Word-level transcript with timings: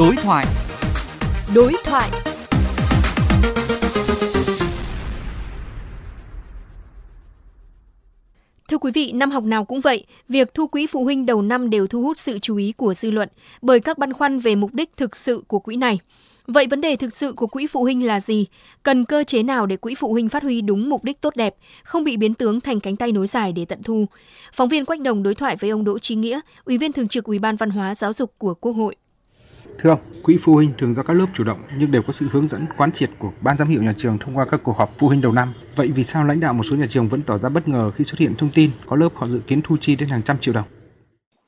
Đối 0.00 0.16
thoại. 0.16 0.46
Đối 1.54 1.72
thoại. 1.84 2.10
Thưa 8.68 8.78
quý 8.78 8.92
vị, 8.94 9.12
năm 9.12 9.30
học 9.30 9.44
nào 9.44 9.64
cũng 9.64 9.80
vậy, 9.80 10.04
việc 10.28 10.54
thu 10.54 10.66
quỹ 10.66 10.86
phụ 10.86 11.04
huynh 11.04 11.26
đầu 11.26 11.42
năm 11.42 11.70
đều 11.70 11.86
thu 11.86 12.02
hút 12.02 12.18
sự 12.18 12.38
chú 12.38 12.56
ý 12.56 12.72
của 12.72 12.94
dư 12.94 13.10
luận 13.10 13.28
bởi 13.62 13.80
các 13.80 13.98
băn 13.98 14.12
khoăn 14.12 14.38
về 14.38 14.54
mục 14.54 14.74
đích 14.74 14.96
thực 14.96 15.16
sự 15.16 15.42
của 15.48 15.58
quỹ 15.58 15.76
này. 15.76 15.98
Vậy 16.46 16.66
vấn 16.66 16.80
đề 16.80 16.96
thực 16.96 17.16
sự 17.16 17.32
của 17.32 17.46
quỹ 17.46 17.66
phụ 17.66 17.82
huynh 17.82 18.06
là 18.06 18.20
gì? 18.20 18.46
Cần 18.82 19.04
cơ 19.04 19.24
chế 19.24 19.42
nào 19.42 19.66
để 19.66 19.76
quỹ 19.76 19.94
phụ 19.94 20.12
huynh 20.12 20.28
phát 20.28 20.42
huy 20.42 20.60
đúng 20.60 20.90
mục 20.90 21.04
đích 21.04 21.20
tốt 21.20 21.36
đẹp, 21.36 21.54
không 21.84 22.04
bị 22.04 22.16
biến 22.16 22.34
tướng 22.34 22.60
thành 22.60 22.80
cánh 22.80 22.96
tay 22.96 23.12
nối 23.12 23.26
dài 23.26 23.52
để 23.52 23.64
tận 23.64 23.82
thu? 23.82 24.06
Phóng 24.52 24.68
viên 24.68 24.84
Quách 24.84 25.00
Đồng 25.00 25.22
đối 25.22 25.34
thoại 25.34 25.56
với 25.56 25.70
ông 25.70 25.84
Đỗ 25.84 25.98
Chí 25.98 26.14
Nghĩa, 26.14 26.40
Ủy 26.64 26.78
viên 26.78 26.92
thường 26.92 27.08
trực 27.08 27.24
Ủy 27.24 27.38
ban 27.38 27.56
Văn 27.56 27.70
hóa 27.70 27.94
Giáo 27.94 28.12
dục 28.12 28.34
của 28.38 28.54
Quốc 28.54 28.72
hội. 28.72 28.96
Thưa 29.78 29.90
ông, 29.90 29.98
quỹ 30.22 30.38
phụ 30.40 30.54
huynh 30.54 30.70
thường 30.78 30.94
do 30.94 31.02
các 31.02 31.14
lớp 31.14 31.26
chủ 31.34 31.44
động 31.44 31.58
nhưng 31.78 31.90
đều 31.90 32.02
có 32.06 32.12
sự 32.12 32.26
hướng 32.32 32.48
dẫn 32.48 32.66
quán 32.76 32.92
triệt 32.92 33.10
của 33.18 33.30
ban 33.40 33.56
giám 33.56 33.68
hiệu 33.68 33.82
nhà 33.82 33.92
trường 33.96 34.18
thông 34.18 34.36
qua 34.36 34.44
các 34.50 34.60
cuộc 34.62 34.76
họp 34.76 34.90
phụ 34.98 35.08
huynh 35.08 35.20
đầu 35.20 35.32
năm. 35.32 35.48
Vậy 35.76 35.90
vì 35.94 36.04
sao 36.04 36.24
lãnh 36.24 36.40
đạo 36.40 36.52
một 36.52 36.62
số 36.62 36.76
nhà 36.76 36.86
trường 36.88 37.08
vẫn 37.08 37.22
tỏ 37.22 37.38
ra 37.38 37.48
bất 37.48 37.68
ngờ 37.68 37.90
khi 37.96 38.04
xuất 38.04 38.18
hiện 38.18 38.34
thông 38.38 38.50
tin 38.54 38.70
có 38.86 38.96
lớp 38.96 39.08
họ 39.14 39.26
dự 39.26 39.40
kiến 39.46 39.60
thu 39.64 39.76
chi 39.80 39.96
đến 39.96 40.08
hàng 40.08 40.22
trăm 40.22 40.38
triệu 40.38 40.54
đồng? 40.54 40.64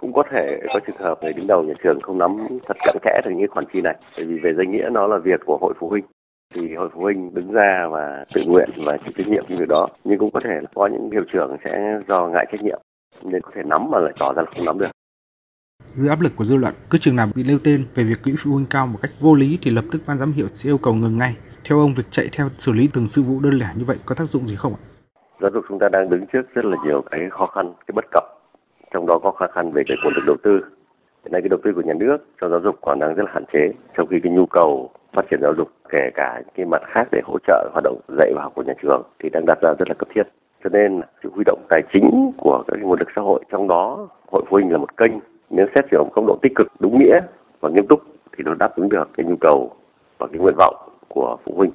cũng 0.00 0.12
có 0.12 0.22
thể 0.30 0.60
có 0.74 0.80
trường 0.86 0.96
hợp 0.96 1.18
người 1.22 1.32
đứng 1.32 1.46
đầu 1.46 1.62
nhà 1.62 1.74
trường 1.82 2.00
không 2.02 2.18
nắm 2.18 2.36
thật 2.66 2.76
cặn 2.84 2.96
kẽ 3.02 3.20
được 3.24 3.30
những 3.36 3.50
khoản 3.50 3.64
chi 3.72 3.80
này. 3.80 3.96
Bởi 4.16 4.26
vì 4.26 4.38
về 4.38 4.54
danh 4.56 4.70
nghĩa 4.70 4.88
nó 4.92 5.06
là 5.06 5.18
việc 5.18 5.40
của 5.46 5.58
hội 5.60 5.74
phụ 5.78 5.88
huynh. 5.88 6.04
Thì 6.54 6.74
hội 6.74 6.88
phụ 6.94 7.00
huynh 7.00 7.34
đứng 7.34 7.52
ra 7.52 7.86
và 7.90 8.24
tự 8.34 8.40
nguyện 8.46 8.70
và 8.86 8.96
chịu 9.04 9.12
trách 9.16 9.28
nhiệm 9.28 9.44
việc 9.48 9.68
đó. 9.68 9.88
Nhưng 10.04 10.18
cũng 10.18 10.30
có 10.30 10.40
thể 10.44 10.54
là 10.62 10.68
có 10.74 10.86
những 10.86 11.10
hiệu 11.10 11.24
trưởng 11.32 11.56
sẽ 11.64 12.00
do 12.08 12.28
ngại 12.28 12.46
trách 12.52 12.62
nhiệm. 12.62 12.80
Nên 13.22 13.42
có 13.42 13.50
thể 13.54 13.62
nắm 13.64 13.90
mà 13.90 13.98
lại 13.98 14.12
tỏ 14.20 14.32
ra 14.32 14.42
là 14.42 14.50
không 14.54 14.64
nắm 14.64 14.78
được 14.78 14.90
dưới 15.94 16.08
áp 16.08 16.20
lực 16.20 16.32
của 16.36 16.44
dư 16.44 16.56
luận, 16.56 16.74
cứ 16.90 16.98
trường 16.98 17.16
nào 17.16 17.26
bị 17.34 17.44
nêu 17.48 17.58
tên 17.64 17.84
về 17.94 18.04
việc 18.04 18.22
quỹ 18.24 18.34
phụ 18.38 18.50
huynh 18.52 18.66
cao 18.70 18.86
một 18.86 18.98
cách 19.02 19.10
vô 19.20 19.34
lý 19.34 19.58
thì 19.62 19.70
lập 19.70 19.84
tức 19.92 20.02
ban 20.06 20.18
giám 20.18 20.32
hiệu 20.32 20.46
sẽ 20.54 20.70
yêu 20.70 20.78
cầu 20.78 20.94
ngừng 20.94 21.18
ngay. 21.18 21.36
Theo 21.64 21.78
ông, 21.78 21.94
việc 21.94 22.06
chạy 22.10 22.26
theo 22.36 22.48
xử 22.58 22.72
lý 22.72 22.88
từng 22.94 23.08
sự 23.08 23.22
vụ 23.22 23.40
đơn 23.40 23.58
lẻ 23.58 23.66
như 23.76 23.84
vậy 23.84 23.96
có 24.06 24.14
tác 24.14 24.24
dụng 24.24 24.48
gì 24.48 24.56
không 24.56 24.74
ạ? 24.74 24.80
Giáo 25.40 25.50
dục 25.54 25.64
chúng 25.68 25.78
ta 25.78 25.88
đang 25.92 26.10
đứng 26.10 26.26
trước 26.32 26.42
rất 26.54 26.64
là 26.64 26.76
nhiều 26.84 27.02
cái 27.10 27.20
khó 27.30 27.46
khăn, 27.46 27.72
cái 27.86 27.92
bất 27.94 28.04
cập. 28.12 28.24
Trong 28.92 29.06
đó 29.06 29.18
có 29.22 29.30
khó 29.30 29.46
khăn 29.54 29.72
về 29.72 29.82
cái 29.88 29.96
nguồn 30.04 30.14
lực 30.14 30.22
đầu 30.26 30.36
tư. 30.42 30.60
Hiện 31.24 31.32
nay 31.32 31.40
cái 31.42 31.48
đầu 31.48 31.60
tư 31.64 31.72
của 31.74 31.82
nhà 31.82 31.94
nước 31.94 32.16
cho 32.40 32.48
giáo 32.48 32.60
dục 32.60 32.76
còn 32.82 32.98
đang 32.98 33.14
rất 33.14 33.22
là 33.22 33.30
hạn 33.34 33.44
chế, 33.52 33.72
trong 33.96 34.06
khi 34.06 34.16
cái 34.22 34.32
nhu 34.32 34.46
cầu 34.46 34.90
phát 35.12 35.22
triển 35.30 35.40
giáo 35.42 35.54
dục, 35.56 35.68
kể 35.88 36.10
cả 36.14 36.42
cái 36.56 36.66
mặt 36.66 36.82
khác 36.94 37.08
để 37.12 37.20
hỗ 37.24 37.38
trợ 37.46 37.70
hoạt 37.72 37.84
động 37.84 38.00
dạy 38.18 38.32
và 38.36 38.42
học 38.42 38.52
của 38.54 38.62
nhà 38.62 38.74
trường 38.82 39.02
thì 39.18 39.28
đang 39.28 39.46
đặt 39.46 39.58
ra 39.62 39.74
rất 39.78 39.88
là 39.88 39.94
cấp 39.98 40.08
thiết. 40.14 40.22
Cho 40.64 40.70
nên 40.72 41.00
sự 41.22 41.30
huy 41.34 41.44
động 41.46 41.66
tài 41.68 41.82
chính 41.92 42.32
của 42.38 42.64
các 42.68 42.80
nguồn 42.82 42.98
lực 42.98 43.08
xã 43.16 43.22
hội, 43.22 43.44
trong 43.52 43.68
đó 43.68 44.08
hội 44.32 44.42
phụ 44.48 44.56
huynh 44.56 44.72
là 44.72 44.78
một 44.78 44.96
kênh 44.96 45.12
nếu 45.60 45.68
xét 45.74 45.84
về 45.90 45.98
góc 46.14 46.26
độ 46.26 46.38
tích 46.42 46.52
cực, 46.54 46.66
đúng 46.78 46.98
nghĩa 46.98 47.20
và 47.60 47.70
nghiêm 47.70 47.86
túc 47.86 48.02
thì 48.36 48.44
nó 48.44 48.54
đáp 48.54 48.76
ứng 48.76 48.88
được 48.88 49.08
cái 49.16 49.26
nhu 49.26 49.36
cầu 49.40 49.72
và 50.18 50.26
cái 50.26 50.38
nguyện 50.40 50.54
vọng 50.58 50.74
của 51.08 51.36
phụ 51.44 51.54
huynh. 51.56 51.70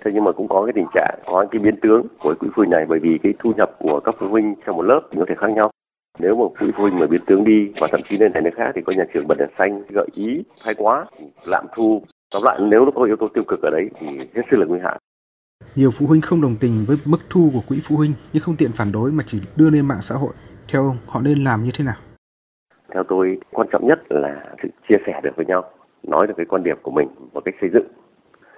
Thế 0.00 0.10
nhưng 0.14 0.24
mà 0.24 0.32
cũng 0.32 0.48
có 0.48 0.64
cái 0.64 0.72
tình 0.72 0.86
trạng, 0.94 1.18
có 1.26 1.46
cái 1.50 1.58
biến 1.58 1.76
tướng 1.82 2.06
của 2.22 2.34
quỹ 2.40 2.48
phụ 2.48 2.60
huynh 2.60 2.70
này 2.70 2.86
bởi 2.88 2.98
vì 2.98 3.18
cái 3.22 3.34
thu 3.38 3.52
nhập 3.56 3.70
của 3.78 4.00
các 4.00 4.14
phụ 4.18 4.28
huynh 4.28 4.54
trong 4.66 4.76
một 4.76 4.82
lớp 4.82 5.00
thì 5.10 5.16
có 5.20 5.24
thể 5.28 5.34
khác 5.38 5.50
nhau. 5.50 5.70
Nếu 6.18 6.36
mà 6.36 6.44
quỹ 6.58 6.66
phụ 6.76 6.82
huynh 6.82 6.98
mà 6.98 7.06
biến 7.06 7.20
tướng 7.26 7.44
đi 7.44 7.72
và 7.80 7.88
thậm 7.92 8.00
chí 8.08 8.16
lên 8.18 8.32
thành 8.32 8.44
nơi 8.44 8.52
khác 8.56 8.72
thì 8.74 8.80
có 8.86 8.92
nhà 8.96 9.04
trường 9.14 9.28
bật 9.28 9.38
đèn 9.38 9.48
xanh, 9.58 9.82
gợi 9.88 10.08
ý 10.14 10.42
thái 10.64 10.74
quá, 10.78 11.06
lạm 11.44 11.66
thu. 11.76 12.02
Tóm 12.30 12.42
lại, 12.42 12.58
nếu 12.60 12.84
nó 12.84 12.90
có 12.94 13.04
yếu 13.04 13.16
tố 13.16 13.28
tiêu 13.34 13.44
cực 13.48 13.62
ở 13.62 13.70
đấy 13.70 13.90
thì 14.00 14.06
hết 14.34 14.42
sức 14.50 14.56
là 14.56 14.66
nguy 14.66 14.78
hại. 14.82 14.98
Nhiều 15.74 15.90
phụ 15.98 16.06
huynh 16.06 16.20
không 16.20 16.40
đồng 16.40 16.56
tình 16.60 16.84
với 16.88 16.96
mức 17.06 17.20
thu 17.30 17.50
của 17.52 17.62
quỹ 17.68 17.80
phụ 17.84 17.96
huynh 17.96 18.12
nhưng 18.32 18.42
không 18.42 18.56
tiện 18.58 18.70
phản 18.74 18.92
đối 18.92 19.12
mà 19.12 19.24
chỉ 19.26 19.40
đưa 19.56 19.70
lên 19.70 19.88
mạng 19.88 20.02
xã 20.02 20.14
hội. 20.14 20.32
Theo 20.72 20.82
ông, 20.82 20.96
họ 21.06 21.20
nên 21.20 21.44
làm 21.44 21.64
như 21.64 21.70
thế 21.74 21.84
nào? 21.84 21.96
Theo 22.96 23.04
tôi 23.08 23.38
quan 23.50 23.68
trọng 23.72 23.86
nhất 23.86 23.98
là 24.08 24.42
sự 24.62 24.68
chia 24.88 24.96
sẻ 25.06 25.20
được 25.22 25.36
với 25.36 25.46
nhau 25.46 25.64
nói 26.02 26.26
được 26.26 26.34
cái 26.36 26.46
quan 26.46 26.62
điểm 26.62 26.76
của 26.82 26.90
mình 26.90 27.08
một 27.32 27.40
cách 27.44 27.54
xây 27.60 27.70
dựng 27.72 27.86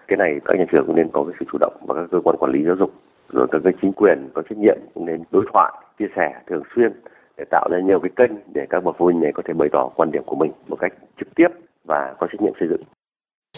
cái 0.08 0.16
này 0.16 0.40
các 0.44 0.58
nhà 0.58 0.64
trường 0.72 0.86
cũng 0.86 0.96
nên 0.96 1.08
có 1.12 1.24
cái 1.24 1.34
sự 1.40 1.46
chủ 1.52 1.58
động 1.60 1.72
và 1.86 1.94
các 1.94 2.06
cơ 2.10 2.20
quan 2.24 2.36
quản 2.36 2.52
lý 2.52 2.64
giáo 2.64 2.76
dục 2.76 2.92
rồi 3.32 3.46
các 3.50 3.60
cái 3.64 3.72
chính 3.82 3.92
quyền 3.92 4.28
có 4.34 4.42
trách 4.42 4.58
nhiệm 4.58 4.76
cũng 4.94 5.06
nên 5.06 5.22
đối 5.30 5.44
thoại 5.52 5.72
chia 5.98 6.08
sẻ 6.16 6.40
thường 6.46 6.62
xuyên 6.74 6.92
để 7.36 7.44
tạo 7.50 7.68
ra 7.70 7.78
nhiều 7.80 8.00
cái 8.00 8.10
kênh 8.16 8.32
để 8.54 8.66
các 8.70 8.84
bậc 8.84 8.96
phụ 8.98 9.04
huynh 9.04 9.20
này 9.20 9.32
có 9.32 9.42
thể 9.46 9.54
bày 9.54 9.68
tỏ 9.72 9.88
quan 9.96 10.10
điểm 10.10 10.22
của 10.26 10.36
mình 10.36 10.52
một 10.68 10.76
cách 10.80 10.92
trực 11.18 11.28
tiếp 11.34 11.48
và 11.84 12.14
có 12.18 12.26
trách 12.26 12.42
nhiệm 12.42 12.52
xây 12.60 12.68
dựng. 12.68 12.82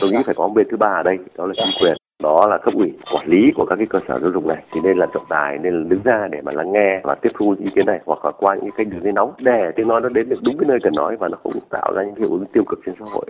Tôi 0.01 0.11
nghĩ 0.11 0.19
phải 0.27 0.35
có 0.35 0.47
một 0.47 0.55
bên 0.55 0.67
thứ 0.71 0.77
ba 0.77 0.87
ở 0.87 1.03
đây, 1.03 1.19
đó 1.37 1.47
là 1.47 1.55
chính 1.57 1.83
quyền, 1.83 1.97
đó 2.23 2.47
là 2.51 2.59
cấp 2.59 2.75
ủy 2.75 2.93
quản 3.15 3.27
lý 3.27 3.53
của 3.55 3.67
các 3.67 3.77
cái 3.77 3.87
cơ 3.91 3.99
sở 4.09 4.19
giáo 4.21 4.31
dục 4.31 4.47
này 4.47 4.65
thì 4.73 4.81
nên 4.85 4.99
là 4.99 5.07
trọng 5.15 5.27
tài 5.29 5.59
nên 5.59 5.75
là 5.75 5.89
đứng 5.89 6.03
ra 6.05 6.29
để 6.31 6.41
mà 6.41 6.53
lắng 6.53 6.73
nghe 6.73 7.01
và 7.05 7.15
tiếp 7.15 7.31
thu 7.39 7.55
ý 7.59 7.71
kiến 7.75 7.87
này 7.87 8.01
hoặc 8.05 8.25
là 8.25 8.31
qua 8.31 8.55
những 8.55 8.71
kênh 8.77 8.91
đường 8.91 9.03
dây 9.03 9.13
nóng 9.13 9.33
để 9.39 9.73
tiếng 9.77 9.89
nói 9.89 10.01
nó 10.01 10.09
đến 10.09 10.29
được 10.29 10.43
đúng 10.43 10.59
cái 10.59 10.69
nơi 10.69 10.79
cần 10.83 10.93
nói 10.97 11.17
và 11.17 11.29
nó 11.29 11.39
không 11.43 11.53
tạo 11.71 11.93
ra 11.97 12.03
những 12.03 12.15
hiệu 12.15 12.31
ứng 12.31 12.45
tiêu 12.53 12.65
cực 12.69 12.79
trên 12.87 12.95
xã 12.99 13.05
hội. 13.05 13.27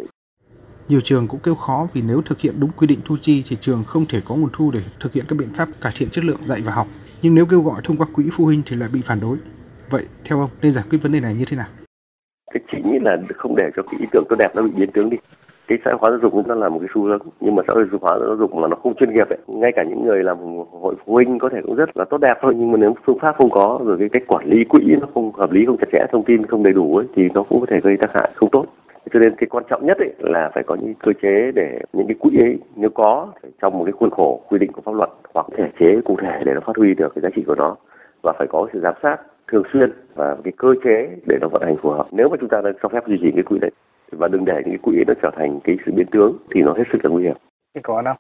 Nhiều 0.89 1.01
trường 1.05 1.29
cũng 1.29 1.41
kêu 1.43 1.55
khó 1.55 1.87
vì 1.93 2.03
nếu 2.09 2.23
thực 2.25 2.41
hiện 2.41 2.55
đúng 2.61 2.71
quy 2.77 2.87
định 2.87 3.01
thu 3.05 3.17
chi 3.21 3.43
thì 3.49 3.57
trường 3.61 3.83
không 3.87 4.07
thể 4.09 4.21
có 4.29 4.35
nguồn 4.35 4.51
thu 4.53 4.71
để 4.75 4.81
thực 5.01 5.13
hiện 5.13 5.25
các 5.29 5.37
biện 5.39 5.49
pháp 5.55 5.69
cải 5.81 5.93
thiện 5.97 6.09
chất 6.11 6.25
lượng 6.25 6.41
dạy 6.45 6.61
và 6.65 6.73
học. 6.73 6.87
Nhưng 7.23 7.35
nếu 7.35 7.47
kêu 7.51 7.61
gọi 7.61 7.81
thông 7.85 7.97
qua 7.97 8.07
quỹ 8.15 8.25
phụ 8.33 8.45
huynh 8.45 8.63
thì 8.67 8.77
lại 8.77 8.89
bị 8.93 9.01
phản 9.05 9.21
đối. 9.21 9.37
Vậy 9.91 10.05
theo 10.25 10.41
ông 10.41 10.51
nên 10.63 10.73
giải 10.73 10.85
quyết 10.91 10.99
vấn 11.03 11.13
đề 11.13 11.21
này 11.21 11.35
như 11.35 11.45
thế 11.49 11.57
nào? 11.57 11.67
Cái 12.53 12.63
chính 12.73 13.05
là 13.05 13.17
không 13.37 13.57
để 13.57 13.71
cho 13.77 13.83
cái 13.83 14.01
ý 14.01 14.07
tưởng 14.13 14.25
tốt 14.29 14.37
đẹp 14.39 14.49
nó 14.55 14.63
bị 14.63 14.71
biến 14.77 14.91
tướng 14.95 15.11
đi. 15.11 15.17
Cái 15.71 15.79
xã 15.85 15.91
hội 15.91 15.99
hóa 16.01 16.11
giáo 16.11 16.19
dục 16.23 16.47
nó 16.47 16.55
là 16.55 16.69
một 16.69 16.79
cái 16.79 16.89
xu 16.95 17.03
hướng 17.03 17.19
nhưng 17.41 17.55
mà 17.55 17.63
xã 17.67 17.73
hội 17.75 17.87
hóa 18.01 18.19
giáo 18.27 18.37
dục 18.37 18.55
mà 18.55 18.69
nó 18.69 18.77
không 18.77 18.95
chuyên 18.95 19.13
nghiệp 19.13 19.29
ấy. 19.29 19.39
ngay 19.47 19.73
cả 19.77 19.85
những 19.89 20.05
người 20.05 20.25
làm 20.25 20.37
hội 20.83 20.95
phụ 21.05 21.13
huynh 21.13 21.39
có 21.39 21.49
thể 21.49 21.59
cũng 21.63 21.75
rất 21.75 21.97
là 21.97 22.05
tốt 22.05 22.19
đẹp 22.19 22.35
thôi 22.43 22.55
nhưng 22.57 22.73
mà 22.73 22.79
nếu 22.79 22.95
phương 23.07 23.19
pháp 23.19 23.35
không 23.39 23.51
có 23.51 23.81
rồi 23.85 23.97
cái 23.99 24.09
cách 24.09 24.23
quản 24.27 24.47
lý 24.47 24.65
quỹ 24.65 24.97
nó 25.01 25.07
không 25.15 25.33
hợp 25.33 25.53
lý 25.53 25.67
không 25.67 25.77
chặt 25.77 25.87
chẽ 25.93 26.07
thông 26.13 26.25
tin 26.25 26.47
không 26.47 26.63
đầy 26.63 26.73
đủ 26.73 26.97
ấy, 26.97 27.07
thì 27.15 27.29
nó 27.35 27.43
cũng 27.43 27.61
có 27.61 27.67
thể 27.71 27.81
gây 27.81 27.97
tác 27.97 28.11
hại 28.15 28.31
không 28.35 28.49
tốt 28.53 28.65
cho 29.13 29.21
nên 29.21 29.35
cái 29.37 29.47
quan 29.51 29.65
trọng 29.71 29.87
nhất 29.87 29.99
ấy 29.99 30.15
là 30.19 30.51
phải 30.55 30.65
có 30.67 30.77
những 30.81 30.95
cơ 30.95 31.13
chế 31.23 31.53
để 31.55 31.81
những 31.93 32.07
cái 32.07 32.17
quỹ 32.21 32.31
ấy 32.41 32.59
nếu 32.77 32.91
có 32.91 33.29
trong 33.63 33.79
một 33.79 33.85
cái 33.85 33.93
khuôn 33.93 34.11
khổ 34.11 34.41
quy 34.49 34.59
định 34.59 34.73
của 34.73 34.83
pháp 34.85 34.95
luật 34.95 35.11
hoặc 35.35 35.47
thể 35.57 35.65
chế 35.81 36.01
cụ 36.05 36.17
thể 36.23 36.43
để 36.45 36.55
nó 36.55 36.61
phát 36.67 36.77
huy 36.77 36.95
được 36.95 37.15
cái 37.15 37.23
giá 37.23 37.29
trị 37.37 37.43
của 37.47 37.55
nó 37.55 37.77
và 38.23 38.33
phải 38.39 38.47
có 38.51 38.67
sự 38.73 38.81
giám 38.81 38.95
sát 39.03 39.17
thường 39.51 39.63
xuyên 39.73 39.91
và 40.15 40.37
cái 40.45 40.53
cơ 40.57 40.69
chế 40.85 41.17
để 41.27 41.39
nó 41.41 41.49
vận 41.49 41.63
hành 41.63 41.77
phù 41.83 41.91
hợp 41.91 42.07
nếu 42.13 42.29
mà 42.29 42.37
chúng 42.41 42.49
ta 42.49 42.61
đang 42.65 42.75
cho 42.83 42.89
phép 42.89 43.07
duy 43.07 43.19
trì 43.23 43.31
cái 43.35 43.43
quỹ 43.43 43.59
đấy 43.59 43.71
và 44.13 44.29
đừng 44.29 44.45
để 44.45 44.55
những 44.55 44.71
cái 44.71 44.79
quỹ 44.83 45.05
nó 45.07 45.15
trở 45.23 45.31
thành 45.37 45.61
cái 45.65 45.77
sự 45.87 45.93
biến 45.93 46.07
tướng 46.13 46.37
thì 46.55 46.63
nó 46.63 46.73
hết 46.73 46.85
sức 46.93 47.05
là 47.05 47.11
nguy 47.11 47.23
hiểm 47.23 47.37
có 47.83 48.03
không? 48.05 48.17